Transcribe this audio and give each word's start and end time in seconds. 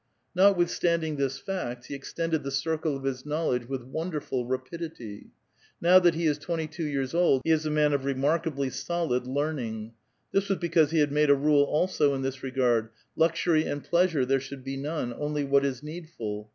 Notwithstanding 0.33 1.17
this 1.17 1.37
fact, 1.37 1.85
he 1.85 1.93
extended 1.93 2.41
the 2.41 2.49
circle 2.49 2.97
of 2.97 3.03
his 3.03 3.23
knowledge 3.23 3.67
with 3.69 3.83
wonderful 3.83 4.47
rapidity; 4.47 5.29
now 5.79 5.99
that 5.99 6.15
he 6.15 6.25
is 6.25 6.39
twenty 6.39 6.65
two 6.65 6.85
years 6.85 7.13
old, 7.13 7.43
he 7.45 7.51
is 7.51 7.67
a 7.67 7.69
man 7.69 7.93
of 7.93 8.03
remarkably 8.03 8.71
solid 8.71 9.27
leaning. 9.27 9.93
This 10.31 10.49
was 10.49 10.57
because 10.57 10.89
he 10.89 11.01
had 11.01 11.11
made 11.11 11.29
a 11.29 11.35
rule 11.35 11.65
also 11.65 12.15
in 12.15 12.23
this 12.23 12.41
regard: 12.41 12.89
luxury 13.15 13.67
and 13.67 13.83
pleasure 13.83 14.25
there 14.25 14.39
should 14.39 14.63
be 14.63 14.75
none; 14.75 15.13
only 15.13 15.43
what 15.43 15.63
is 15.63 15.83
needful. 15.83 16.49